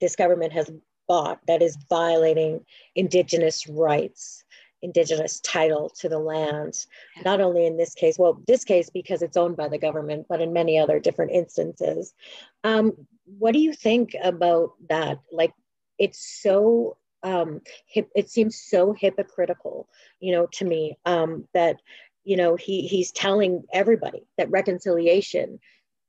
[0.00, 0.70] this government has
[1.10, 4.44] bought that is violating Indigenous rights,
[4.80, 6.86] Indigenous title to the land,
[7.24, 10.40] not only in this case, well, this case because it's owned by the government, but
[10.40, 12.14] in many other different instances.
[12.62, 12.92] Um,
[13.24, 15.18] what do you think about that?
[15.32, 15.52] Like,
[15.98, 19.88] it's so um, hip, it seems so hypocritical,
[20.20, 21.80] you know, to me um, that
[22.22, 25.58] you know he he's telling everybody that reconciliation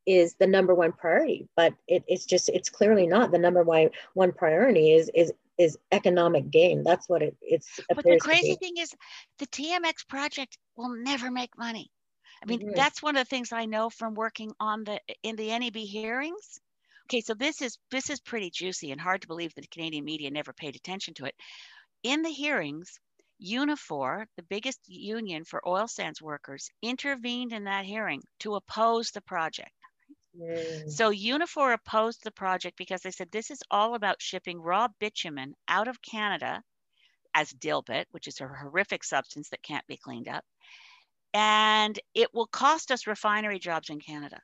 [0.05, 3.89] is the number one priority, but it, it's just it's clearly not the number one
[4.13, 6.83] one priority is is is economic gain.
[6.83, 7.79] That's what it it's.
[7.89, 8.93] But the crazy thing is,
[9.39, 11.91] the TMX project will never make money.
[12.43, 12.75] I mean, mm-hmm.
[12.75, 16.59] that's one of the things I know from working on the in the NEB hearings.
[17.05, 20.05] Okay, so this is this is pretty juicy and hard to believe that the Canadian
[20.05, 21.35] media never paid attention to it.
[22.03, 22.99] In the hearings,
[23.43, 29.21] Unifor, the biggest union for oil sands workers, intervened in that hearing to oppose the
[29.21, 29.71] project.
[30.39, 30.89] Mm.
[30.89, 35.55] So Unifor opposed the project because they said this is all about shipping raw bitumen
[35.67, 36.63] out of Canada
[37.33, 40.43] as dilbit, which is a horrific substance that can't be cleaned up.
[41.33, 44.41] And it will cost us refinery jobs in Canada.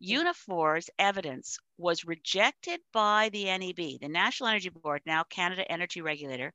[0.00, 6.52] Unifor's evidence was rejected by the NEB, the National Energy Board, now Canada Energy Regulator,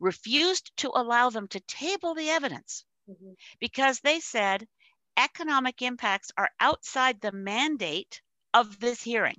[0.00, 3.32] refused to allow them to table the evidence mm-hmm.
[3.60, 4.66] because they said
[5.16, 8.20] economic impacts are outside the mandate
[8.52, 9.36] of this hearing.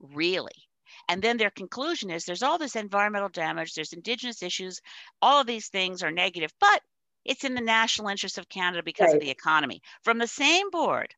[0.00, 0.52] Really?
[1.08, 4.80] And then their conclusion is there's all this environmental damage, there's indigenous issues,
[5.20, 6.82] all of these things are negative, but
[7.24, 9.16] it's in the national interest of Canada because right.
[9.16, 9.82] of the economy.
[10.02, 11.14] From the same board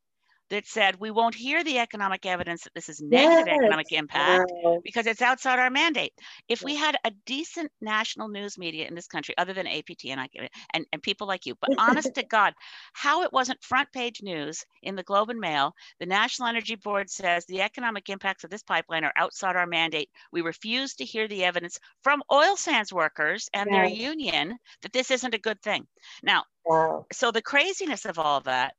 [0.51, 3.59] that said we won't hear the economic evidence that this is negative yes.
[3.61, 4.81] economic impact wow.
[4.85, 6.13] because it's outside our mandate.
[6.49, 10.21] If we had a decent national news media in this country, other than APT and
[10.21, 10.29] I
[10.75, 12.55] and, and people like you, but honest to God,
[12.93, 17.09] how it wasn't front page news in the Globe and Mail, the National Energy Board
[17.11, 20.11] says the economic impacts of this pipeline are outside our mandate.
[20.33, 25.11] We refuse to hear the evidence from oil sands workers and their union that this
[25.11, 25.87] isn't a good thing.
[26.23, 27.07] Now, wow.
[27.13, 28.75] so the craziness of all that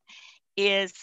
[0.57, 0.93] is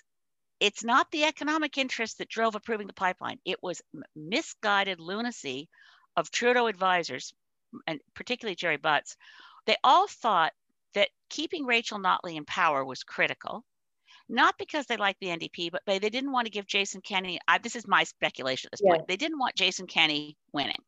[0.61, 3.39] it's not the economic interest that drove approving the pipeline.
[3.45, 3.83] It was
[4.17, 5.69] misguided lunacy
[6.17, 7.33] of Trudeau advisors,
[7.87, 9.17] and particularly Gerry Butts.
[9.67, 10.53] They all thought
[10.95, 13.65] that keeping Rachel Notley in power was critical,
[14.29, 17.39] not because they liked the NDP, but they, they didn't want to give Jason Kenney.
[17.47, 18.97] I, this is my speculation at this yeah.
[18.97, 19.09] point.
[19.09, 20.83] They didn't want Jason Kenney winning.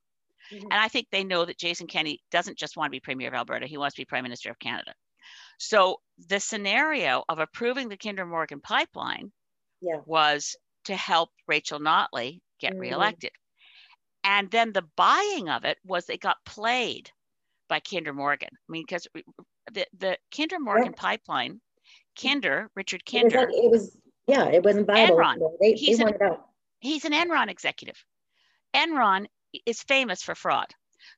[0.51, 0.65] Mm-hmm.
[0.65, 3.35] And I think they know that Jason Kenney doesn't just want to be Premier of
[3.35, 4.93] Alberta, he wants to be Prime Minister of Canada.
[5.59, 9.31] So the scenario of approving the Kinder Morgan pipeline
[9.81, 10.01] yeah.
[10.07, 12.81] was to help Rachel Notley get mm-hmm.
[12.81, 13.33] reelected.
[14.23, 17.11] And then the buying of it was it got played
[17.69, 18.51] by Kinder Morgan.
[18.53, 19.07] I mean, because
[19.73, 21.01] the, the Kinder Morgan yeah.
[21.03, 21.61] pipeline,
[22.21, 23.41] Kinder, Richard Kinder.
[23.41, 25.17] It was, it was yeah, it wasn't viable.
[25.17, 25.39] Enron.
[25.61, 26.37] They, he's, they an,
[26.81, 27.97] he's an Enron executive.
[28.75, 29.27] Enron
[29.67, 30.67] is famous for fraud.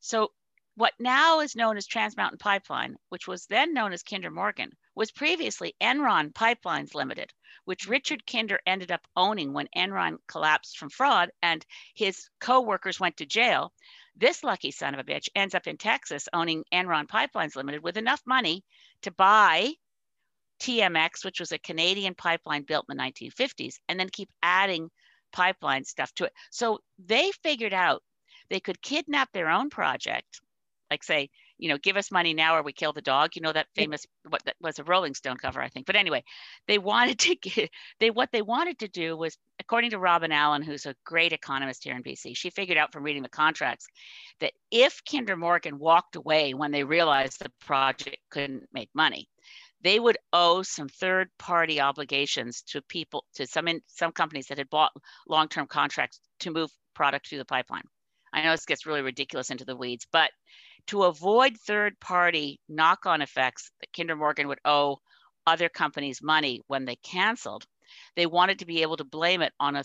[0.01, 0.31] So
[0.77, 4.70] what now is known as Trans Mountain Pipeline, which was then known as Kinder Morgan,
[4.94, 7.31] was previously Enron Pipelines Limited,
[7.64, 7.92] which mm-hmm.
[7.92, 13.26] Richard Kinder ended up owning when Enron collapsed from fraud and his co-workers went to
[13.26, 13.72] jail.
[14.16, 17.96] This lucky son of a bitch ends up in Texas owning Enron Pipelines Limited with
[17.96, 18.64] enough money
[19.02, 19.72] to buy
[20.60, 24.90] TMX, which was a Canadian pipeline built in the 1950s, and then keep adding
[25.32, 26.32] pipeline stuff to it.
[26.50, 28.02] So they figured out
[28.48, 30.40] they could kidnap their own project,
[30.90, 31.30] like say,
[31.62, 33.37] you know, give us money now or we kill the dog.
[33.37, 35.87] You know that famous what that was a Rolling Stone cover, I think.
[35.87, 36.25] But anyway,
[36.66, 37.70] they wanted to get
[38.01, 41.85] they what they wanted to do was, according to Robyn Allan, who's a great economist
[41.85, 43.87] here in BC, she figured out from reading the contracts
[44.40, 49.29] that if Kinder Morgan walked away when they realized the project couldn't make money,
[49.83, 54.59] they would owe some third party obligations to people to some in, some companies that
[54.59, 54.90] had bought
[55.29, 57.85] long-term contracts to move product through the pipeline.
[58.33, 60.31] I know this gets really ridiculous into the weeds, but
[60.88, 64.99] to avoid third party knock on effects that Kinder Morgan would owe
[65.47, 67.64] other companies money when they canceled,
[68.16, 69.85] they wanted to be able to blame it on a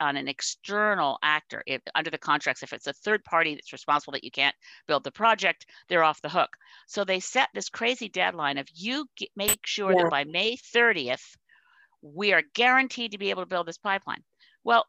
[0.00, 1.62] on an external actor.
[1.66, 4.54] If, under the contracts if it's a third party that's responsible that you can't
[4.88, 6.50] build the project they're off the hook.
[6.86, 10.02] So they set this crazy deadline of you get, make sure yeah.
[10.02, 11.36] that by may 30th
[12.02, 14.22] we are guaranteed to be able to build this pipeline.
[14.64, 14.86] Well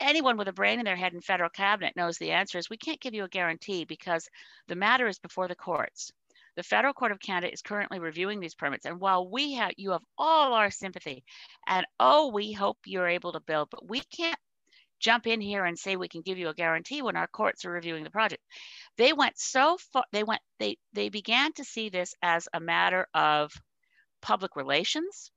[0.00, 2.76] anyone with a brain in their head in federal cabinet knows the answer is we
[2.76, 4.28] can't give you a guarantee because
[4.68, 6.12] the matter is before the courts
[6.58, 8.84] the Federal Court of Canada is currently reviewing these permits.
[8.84, 11.22] And while we have, you have all our sympathy
[11.68, 14.38] and oh, we hope you're able to build, but we can't
[14.98, 17.70] jump in here and say we can give you a guarantee when our courts are
[17.70, 18.42] reviewing the project.
[18.96, 23.06] They went so far, they went, they, they began to see this as a matter
[23.14, 23.52] of
[24.20, 25.30] public relations,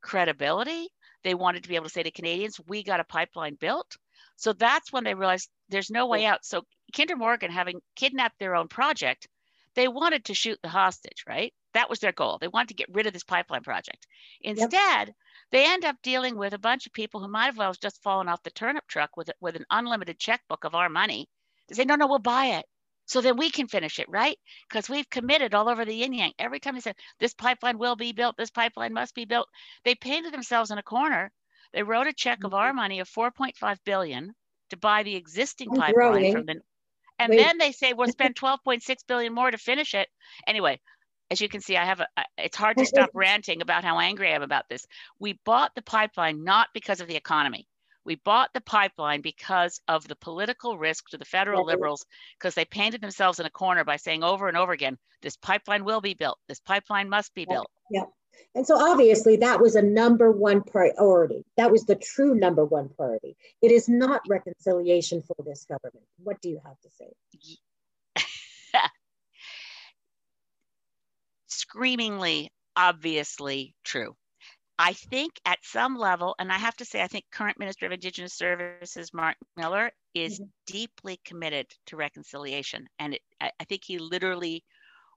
[0.00, 0.86] credibility.
[1.24, 3.96] They wanted to be able to say to Canadians, we got a pipeline built.
[4.36, 6.44] So that's when they realized there's no way out.
[6.44, 6.62] So
[6.96, 9.28] Kinder Morgan having kidnapped their own project
[9.74, 11.52] they wanted to shoot the hostage, right?
[11.74, 12.38] That was their goal.
[12.38, 14.06] They wanted to get rid of this pipeline project.
[14.42, 15.16] Instead, yep.
[15.50, 18.02] they end up dealing with a bunch of people who might have well have just
[18.02, 21.28] fallen off the turnip truck with, with an unlimited checkbook of our money
[21.68, 22.66] to say, no, no, we'll buy it.
[23.12, 24.38] So then we can finish it, right?
[24.70, 26.32] Because we've committed all over the yin yang.
[26.38, 29.50] Every time they said, this pipeline will be built, this pipeline must be built,
[29.84, 31.30] they painted themselves in a corner.
[31.74, 32.46] They wrote a check mm-hmm.
[32.46, 32.76] of our mm-hmm.
[32.76, 34.34] money of 4.5 billion
[34.70, 36.32] to buy the existing I'm pipeline growing.
[36.32, 36.62] from the
[37.18, 37.36] and Wait.
[37.36, 40.08] then they say we'll spend 12.6 billion more to finish it.
[40.46, 40.80] Anyway,
[41.30, 42.06] as you can see, I have a,
[42.38, 44.86] it's hard to stop ranting about how angry I am about this.
[45.18, 47.68] We bought the pipeline not because of the economy.
[48.04, 52.04] We bought the pipeline because of the political risk to the federal liberals,
[52.38, 55.84] because they painted themselves in a corner by saying over and over again, this pipeline
[55.84, 56.38] will be built.
[56.48, 57.70] This pipeline must be built.
[57.90, 58.04] Yeah.
[58.54, 61.44] And so obviously that was a number one priority.
[61.56, 63.36] That was the true number one priority.
[63.62, 66.04] It is not reconciliation for this government.
[66.22, 67.12] What do you have to say?
[71.46, 74.16] Screamingly, obviously true.
[74.78, 77.92] I think at some level, and I have to say, I think current Minister of
[77.92, 80.48] Indigenous Services, Marc Miller, is mm-hmm.
[80.66, 82.88] deeply committed to reconciliation.
[82.98, 84.64] And it, I, I think he literally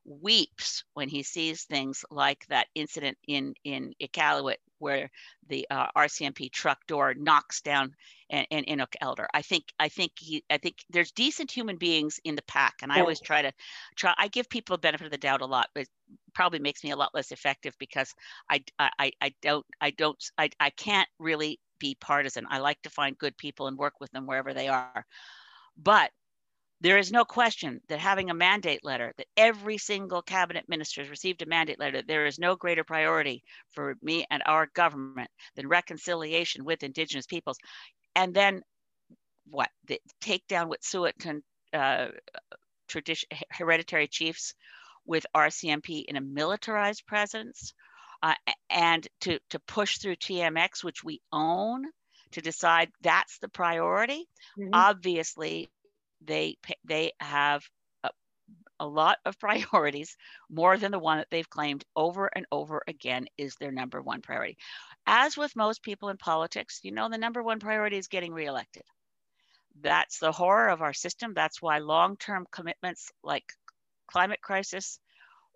[0.06, 5.10] weeps when he sees things like that incident in in Iqaluit where
[5.48, 7.96] the uh, RCMP truck door knocks down
[8.30, 9.28] an, an Inuk elder.
[9.34, 12.92] I think I think he I think there's decent human beings in the pack, and
[12.92, 13.52] I always try to
[13.96, 14.14] try.
[14.18, 15.88] I give people the benefit of the doubt a lot, but
[16.36, 18.14] probably makes me a lot less effective because
[18.50, 22.46] I I I don't I don't I I can't really be partisan.
[22.50, 25.06] I like to find good people and work with them wherever they are.
[25.78, 26.12] But
[26.82, 31.10] there is no question that having a mandate letter, that every single cabinet minister has
[31.10, 35.68] received a mandate letter, there is no greater priority for me and our government than
[35.68, 37.58] reconciliation with Indigenous peoples.
[38.16, 38.62] And then
[39.50, 39.70] what?
[39.88, 41.42] The, take down Wet'suwet'en
[41.74, 42.08] uh,
[42.88, 44.54] tradition, hereditary chiefs
[45.06, 47.74] with RCMP in a militarized presence,
[48.24, 48.34] uh,
[48.70, 51.86] and to, to push through TMX, which we own,
[52.32, 54.28] to decide that's the priority.
[54.58, 54.70] Mm-hmm.
[54.74, 55.70] Obviously,
[56.26, 57.64] they they have
[58.04, 58.10] a,
[58.80, 60.16] a lot of priorities
[60.50, 64.22] more than the one that they've claimed over and over again is their number one
[64.22, 64.58] priority
[65.08, 68.84] as with most people in politics you know the number one priority is getting reelected
[69.82, 73.46] that's the horror of our system that's why long-term commitments like
[74.08, 75.00] climate crisis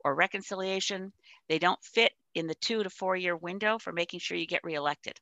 [0.04, 1.12] or reconciliation
[1.48, 4.64] they don't fit in the two to four year window for making sure you get
[4.64, 5.20] reelected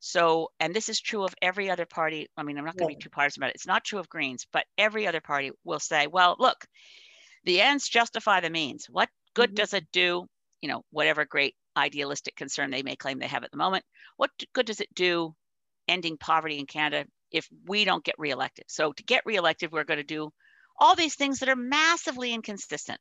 [0.00, 2.28] so, and this is true of every other party.
[2.36, 2.98] I mean, I'm not going to yeah.
[2.98, 3.56] be too partisan about it.
[3.56, 6.66] It's not true of Greens, but every other party will say, well, look,
[7.44, 8.86] the ends justify the means.
[8.88, 9.56] What good mm-hmm.
[9.56, 10.26] does it do?
[10.62, 13.84] You know, whatever great idealistic concern they may claim they have at the moment,
[14.16, 15.34] what good does it do
[15.86, 18.64] ending poverty in Canada if we don't get reelected?
[18.68, 20.32] So, to get reelected, we're going to do
[20.80, 22.98] all these things that are massively inconsistent,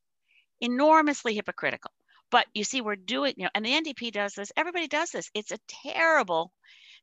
[0.61, 1.91] enormously hypocritical.
[2.29, 5.31] But you see, we're doing, you know, and the NDP does this, everybody does this.
[5.33, 6.51] It's a terrible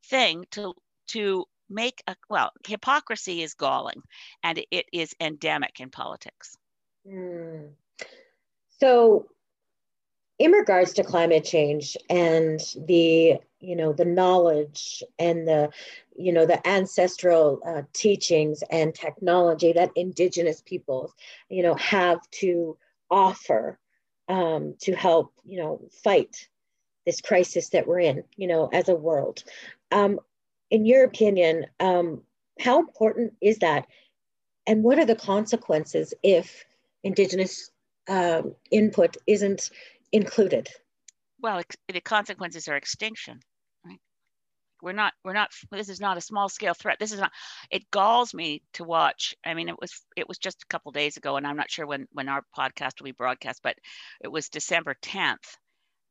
[0.05, 0.73] thing to
[1.07, 4.01] to make a well hypocrisy is galling
[4.43, 6.55] and it is endemic in politics
[7.07, 7.69] mm.
[8.79, 9.27] so
[10.39, 15.69] in regards to climate change and the you know the knowledge and the
[16.15, 21.13] you know the ancestral uh, teachings and technology that indigenous peoples
[21.49, 22.77] you know have to
[23.09, 23.79] offer
[24.29, 26.47] um, to help you know fight
[27.05, 29.43] this crisis that we're in you know as a world
[29.91, 30.19] um,
[30.69, 32.21] in your opinion, um,
[32.59, 33.87] how important is that?
[34.65, 36.65] And what are the consequences if
[37.03, 37.71] Indigenous
[38.07, 39.69] um, input isn't
[40.11, 40.69] included?
[41.39, 43.39] Well, the consequences are extinction.
[44.81, 45.13] We're not.
[45.23, 45.51] We're not.
[45.71, 46.97] This is not a small scale threat.
[46.99, 47.31] This is not.
[47.71, 49.35] It galls me to watch.
[49.45, 50.01] I mean, it was.
[50.15, 52.99] It was just a couple days ago, and I'm not sure when when our podcast
[52.99, 53.75] will be broadcast, but
[54.21, 55.57] it was December 10th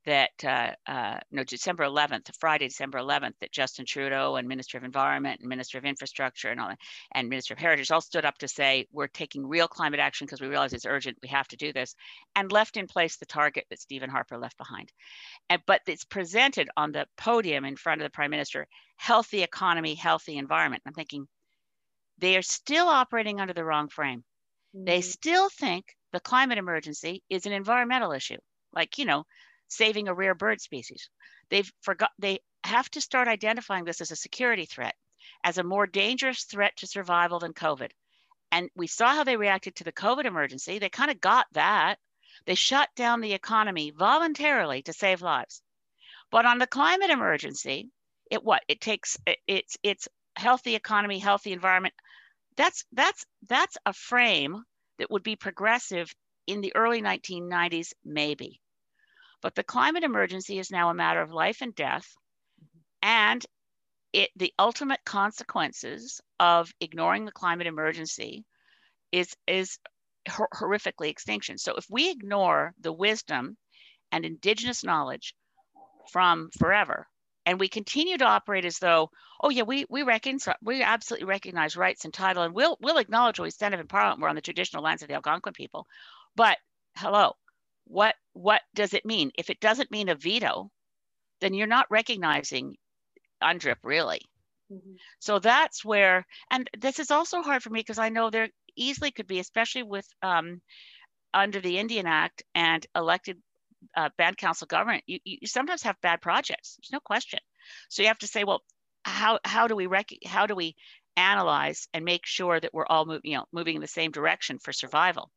[0.07, 4.85] that uh, uh, no December 11th, Friday, December 11th, that Justin Trudeau and Minister of
[4.85, 6.79] Environment and Minister of Infrastructure and all that,
[7.13, 10.41] and Minister of Heritage all stood up to say we're taking real climate action because
[10.41, 11.95] we realize it's urgent, we have to do this,
[12.37, 14.93] and left in place the target that Stephen Harper left behind.
[15.51, 19.95] And but it's presented on the podium in front of the Prime Minister, healthy economy,
[19.95, 20.83] healthy environment.
[20.87, 21.27] I'm thinking
[22.19, 24.25] they are still operating under the wrong frame.
[24.75, 24.85] Mm-hmm.
[24.85, 28.39] They still think the climate emergency is an environmental issue.
[28.73, 29.25] Like, you know,
[29.69, 31.09] saving a rare bird species.
[31.51, 34.95] They've forgot they have to start identifying this as a security threat,
[35.45, 37.91] as a more dangerous threat to survival than COVID.
[38.53, 40.79] And we saw how they reacted to the COVID emergency.
[40.79, 41.97] They kind of got that.
[42.47, 45.63] They shut down the economy voluntarily to save lives.
[46.31, 47.91] But on the climate emergency,
[48.31, 48.63] it what?
[48.69, 51.95] It takes it's it's healthy economy, healthy environment.
[52.57, 54.63] That's that's that's a frame
[54.99, 56.13] that would be progressive
[56.47, 58.61] in the early 1990s, maybe.
[59.47, 62.17] But the climate emergency is now a matter of life and death.
[63.01, 63.47] And
[64.13, 68.45] it, the ultimate consequences of ignoring the climate emergency
[69.13, 69.79] is, is
[70.29, 71.59] hor- horrifically extinction.
[71.59, 73.57] So if we ignore the wisdom
[74.11, 75.33] and indigenous knowledge
[76.11, 77.07] from forever,
[77.45, 81.77] and we continue to operate as though, oh yeah, we we reckon we absolutely recognize
[81.77, 84.35] rights and title, and we'll we'll acknowledge when we stand up in Parliament we're on
[84.35, 85.87] the traditional lands of the Algonquin people.
[86.35, 86.59] But
[86.97, 87.35] hello,
[87.87, 89.31] what what does it mean?
[89.39, 90.71] If it doesn't mean a veto,
[91.41, 92.77] then you're not recognizing
[93.43, 94.21] UNDRIP really.
[94.73, 94.95] Mm-hmm.
[95.21, 99.11] So that's where, and this is also hard for me because I know there easily
[99.11, 100.61] could be, especially with um,
[101.33, 103.39] under the Indian Act and elected
[103.97, 106.77] uh, band council government, you, you sometimes have bad projects.
[106.77, 107.41] There's no question.
[107.89, 108.63] So you have to say, well,
[109.05, 110.75] how how do we rec- how do we
[111.17, 114.59] analyze and make sure that we're all moving, you know, moving in the same direction
[114.59, 115.31] for survival?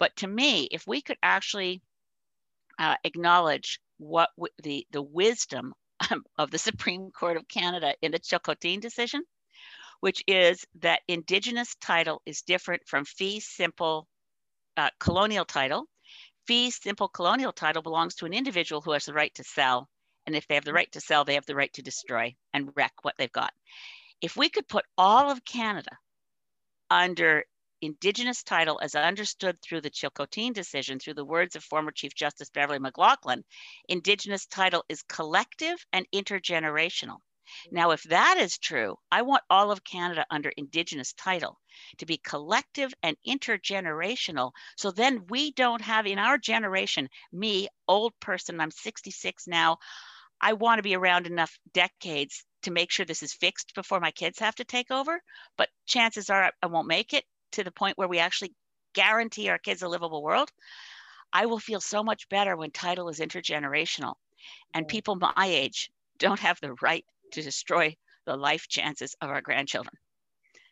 [0.00, 1.82] But to me, if we could actually
[2.78, 5.74] uh, acknowledge what w- the, the wisdom
[6.38, 9.22] of the Supreme Court of Canada in the Chilcotin decision,
[10.00, 14.08] which is that Indigenous title is different from fee simple
[14.78, 15.84] uh, colonial title.
[16.46, 19.88] Fee simple colonial title belongs to an individual who has the right to sell.
[20.26, 22.70] And if they have the right to sell, they have the right to destroy and
[22.74, 23.52] wreck what they've got.
[24.22, 25.98] If we could put all of Canada
[26.88, 27.44] under
[27.82, 32.50] Indigenous title as understood through the Chilcotin decision, through the words of former Chief Justice
[32.50, 33.42] Beverley McLachlin,
[33.88, 37.18] Indigenous title is collective and intergenerational.
[37.72, 41.58] Now, if that is true, I want all of Canada under Indigenous title
[41.98, 44.52] to be collective and intergenerational.
[44.76, 49.78] So then we don't have in our generation, me, old person, I'm 66 now,
[50.40, 54.10] I want to be around enough decades to make sure this is fixed before my
[54.10, 55.20] kids have to take over.
[55.56, 58.52] But chances are I won't make it to the point where we actually
[58.94, 60.50] guarantee our kids a livable world,
[61.32, 64.14] I will feel so much better when title is intergenerational
[64.74, 67.96] and people my age don't have the right to destroy
[68.26, 69.94] the life chances of our grandchildren.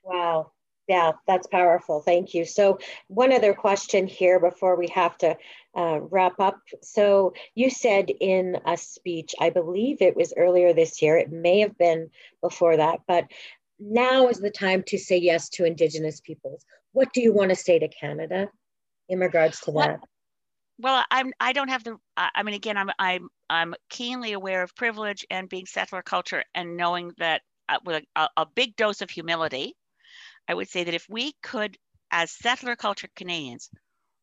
[0.03, 0.53] Wow.
[0.89, 2.01] Yeah, that's powerful.
[2.01, 2.47] Thank you.
[2.47, 5.37] So, one other question here before we have to
[5.77, 6.61] uh, wrap up.
[6.81, 11.61] So, you said in a speech, I believe it was earlier this year, it may
[11.61, 12.09] have been
[12.41, 13.27] before that, but
[13.79, 16.65] now is the time to say yes to Indigenous peoples.
[16.93, 18.49] What do you want to say to Canada
[19.09, 20.01] in regards to that?
[20.81, 21.33] Well, I'm.
[21.41, 21.97] I don't have the.
[22.17, 22.91] I mean, again, I'm.
[22.99, 23.29] I'm.
[23.51, 28.29] I'm keenly aware of privilege and being settler culture, and knowing that uh, with a,
[28.37, 29.75] a big dose of humility,
[30.49, 31.77] I would say that if we could,
[32.11, 33.71] as settler culture Canadians,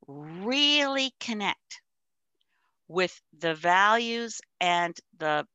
[0.08, 1.82] really connect
[2.88, 5.46] with the values and the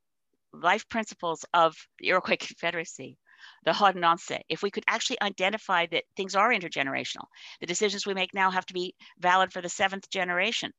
[0.53, 3.16] life principles of the Iroquois Confederacy,
[3.64, 7.26] the Haudenosaunee, if we could actually identify that things are intergenerational,
[7.61, 10.72] the decisions we make now have to be valid for the seventh generation.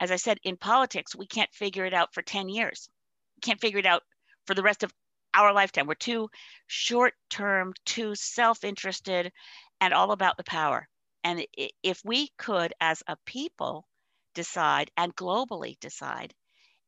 [0.00, 2.88] As I said, in politics, we can't figure it out for 10 years.
[3.36, 4.02] We can't figure it out
[4.46, 4.92] for the rest of
[5.34, 5.86] our lifetime.
[5.86, 6.30] We're too
[6.66, 9.32] short term, too self interested,
[9.80, 10.88] and all about the power.
[11.24, 11.46] And
[11.82, 13.86] if we could, as a people,
[14.34, 16.34] decide and globally decide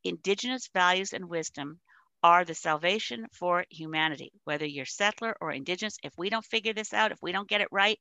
[0.03, 1.81] Indigenous values and wisdom
[2.23, 5.97] are the salvation for humanity, whether you're settler or indigenous.
[6.03, 7.99] If we don't figure this out, if we don't get it right,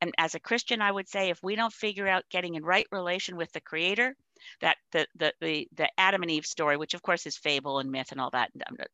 [0.00, 2.86] and as a Christian, I would say if we don't figure out getting in right
[2.90, 4.16] relation with the Creator,
[4.60, 7.90] that the the the, the Adam and Eve story, which of course is fable and
[7.90, 8.50] myth and all that,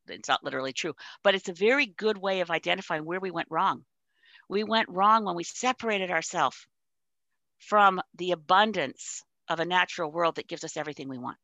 [0.06, 3.48] it's not literally true, but it's a very good way of identifying where we went
[3.50, 3.84] wrong.
[4.48, 6.66] We went wrong when we separated ourselves
[7.58, 11.38] from the abundance of a natural world that gives us everything we want.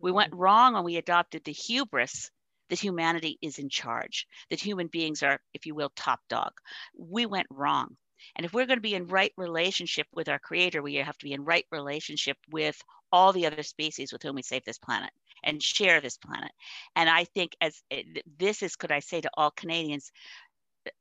[0.00, 0.40] We went mm-hmm.
[0.40, 2.30] wrong when we adopted the hubris
[2.70, 6.52] that humanity is in charge, that human beings are, if you will, top dog.
[6.96, 7.96] We went wrong.
[8.34, 11.24] And if we're going to be in right relationship with our creator, we have to
[11.24, 12.80] be in right relationship with
[13.12, 15.10] all the other species with whom we save this planet.
[15.44, 16.50] and share this planet.
[16.96, 18.02] And I think as eh,
[18.38, 20.10] this is, could I say to all Canadians,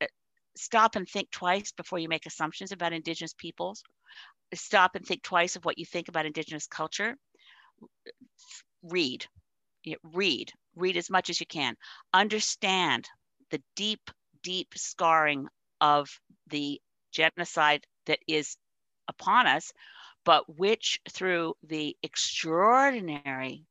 [0.02, 0.08] eh,
[0.56, 3.84] stop and think twice before you make assumptions about Indigenous peoples.
[4.54, 7.18] Stop and think twice of what you think about Indigenous culture.
[8.84, 9.26] Read,
[10.04, 11.76] read, read as much as you can.
[12.14, 13.08] Understand
[13.52, 14.12] the deep,
[14.44, 15.48] deep scarring
[15.82, 16.10] of
[16.48, 18.58] the genocide that is
[19.08, 19.72] upon us,
[20.24, 23.66] but which through the extraordinary,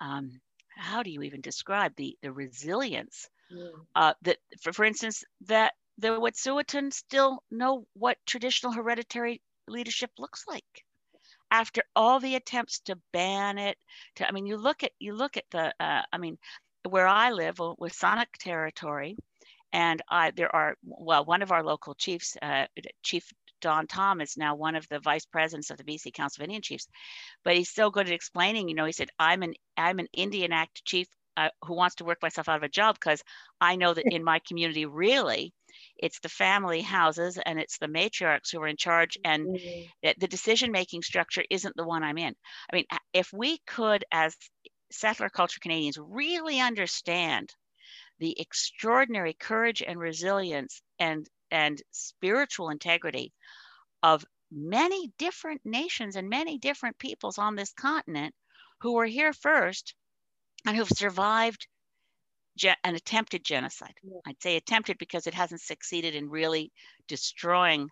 [0.00, 3.70] um, how do you even describe the, the resilience mm.
[3.94, 10.44] uh, that, for, for instance, that the Wet'suwet'en still know what traditional hereditary leadership looks
[10.48, 10.84] like
[11.50, 13.76] after all the attempts to ban it
[14.16, 16.38] to i mean you look at you look at the uh, i mean
[16.88, 19.16] where i live W̱SÁNEĆ territory
[19.72, 22.66] and I, there are well one of our local chiefs uh,
[23.02, 23.30] chief
[23.60, 26.62] Don Tom is now one of the vice presidents of the BC Council of Indian
[26.62, 26.88] Chiefs,
[27.44, 28.68] but he's so good at explaining.
[28.68, 32.04] You know, he said, "I'm an I'm an Indian Act chief uh, who wants to
[32.04, 33.22] work myself out of a job because
[33.60, 35.52] I know that in my community, really,
[36.02, 40.10] it's the family houses and it's the matriarchs who are in charge, and mm-hmm.
[40.18, 42.34] the decision making structure isn't the one I'm in.
[42.72, 44.36] I mean, if we could, as
[44.90, 47.50] settler culture Canadians, really understand
[48.18, 53.32] the extraordinary courage and resilience and and spiritual integrity
[54.02, 58.34] of many different nations and many different peoples on this continent
[58.80, 59.94] who were here first
[60.66, 61.66] and who've survived
[62.60, 63.94] ge- an attempted genocide.
[64.02, 64.20] Yeah.
[64.26, 66.70] I'd say attempted because it hasn't succeeded in really
[67.08, 67.88] destroying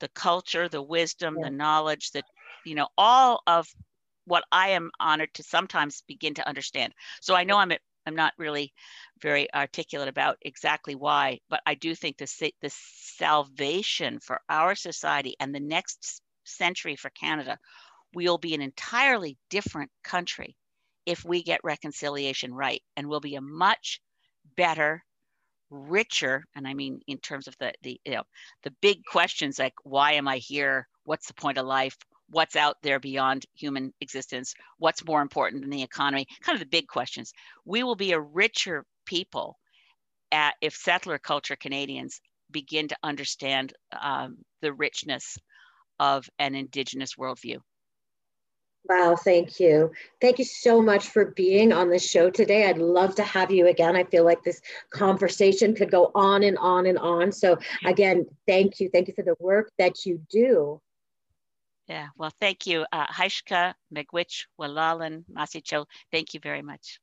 [0.00, 1.44] the culture, the wisdom, yeah.
[1.44, 2.24] the knowledge that,
[2.66, 3.68] you know, all of
[4.24, 6.92] what I am honored to sometimes begin to understand.
[7.20, 8.72] So I know I'm at I'm not really
[9.20, 15.34] very articulate about exactly why, but I do think the, the salvation for our society
[15.40, 17.58] and the next century for Canada,
[18.14, 20.56] we'll be an entirely different country
[21.04, 22.82] if we get reconciliation right.
[22.96, 24.00] And we'll be a much
[24.56, 25.04] better,
[25.70, 28.24] richer, and I mean in terms of the, the you know
[28.62, 30.88] the big questions like why am I here?
[31.04, 31.96] What's the point of life?
[32.30, 36.66] what's out there beyond human existence, what's more important than the economy, kind of the
[36.66, 37.32] big questions.
[37.64, 39.58] We will be a richer people
[40.30, 42.20] at, if settler culture Canadians
[42.50, 45.38] begin to understand um, the richness
[45.98, 47.58] of an Indigenous worldview.
[48.84, 49.92] Wow, thank you.
[50.20, 52.66] Thank you so much for being on the show today.
[52.66, 53.96] I'd love to have you again.
[53.96, 57.32] I feel like this conversation could go on and on and on.
[57.32, 58.88] So, again, thank you.
[58.88, 60.80] Thank you for the work that you do
[61.88, 62.84] yeah, well, thank you.
[62.92, 67.00] Uh, Haishka, Miigwech, Walalan, Masicho, thank you very much.